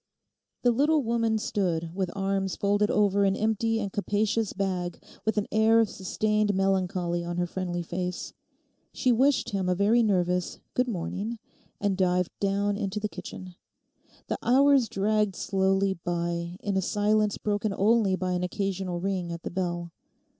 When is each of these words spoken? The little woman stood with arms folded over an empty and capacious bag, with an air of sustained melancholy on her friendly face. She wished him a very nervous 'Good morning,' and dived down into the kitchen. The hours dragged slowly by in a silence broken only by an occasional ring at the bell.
The 0.63 0.71
little 0.71 1.03
woman 1.03 1.37
stood 1.37 1.93
with 1.93 2.09
arms 2.15 2.55
folded 2.55 2.89
over 2.89 3.23
an 3.23 3.35
empty 3.35 3.79
and 3.79 3.93
capacious 3.93 4.51
bag, 4.51 4.99
with 5.25 5.37
an 5.37 5.45
air 5.51 5.79
of 5.79 5.91
sustained 5.91 6.55
melancholy 6.55 7.23
on 7.23 7.37
her 7.37 7.45
friendly 7.45 7.83
face. 7.83 8.33
She 8.91 9.11
wished 9.11 9.51
him 9.51 9.69
a 9.69 9.75
very 9.75 10.01
nervous 10.01 10.59
'Good 10.73 10.87
morning,' 10.87 11.37
and 11.79 11.95
dived 11.95 12.31
down 12.39 12.77
into 12.77 12.99
the 12.99 13.09
kitchen. 13.09 13.53
The 14.25 14.39
hours 14.41 14.89
dragged 14.89 15.35
slowly 15.35 15.93
by 15.93 16.57
in 16.61 16.75
a 16.75 16.81
silence 16.81 17.37
broken 17.37 17.71
only 17.71 18.15
by 18.15 18.31
an 18.31 18.41
occasional 18.43 18.99
ring 18.99 19.31
at 19.31 19.43
the 19.43 19.51
bell. 19.51 19.91